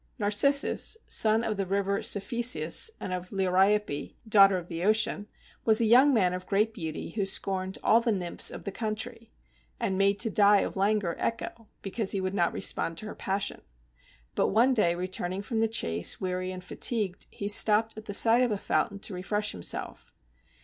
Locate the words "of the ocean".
4.57-5.27